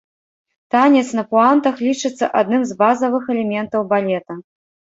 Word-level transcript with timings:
Танец 0.75 1.03
на 1.19 1.23
пуантах 1.33 1.75
лічыцца 1.89 2.31
адным 2.41 2.61
з 2.73 2.81
базавых 2.81 3.23
элементаў 3.37 3.81
балета. 3.95 4.33